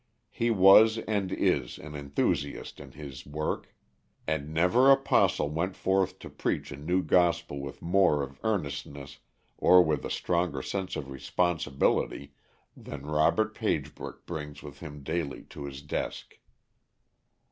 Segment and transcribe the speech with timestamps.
[0.31, 3.75] He was and is an enthusiast in his work,
[4.25, 9.19] and never apostle went forth to preach a new gospel with more of earnestness
[9.59, 12.33] or with a stronger sense of responsibility
[12.75, 16.39] than Robert Pagebrook brings with him daily to his desk.